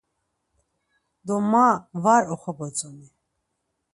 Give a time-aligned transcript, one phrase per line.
[1.25, 1.67] Do ma
[2.03, 3.07] var oxobotzoni.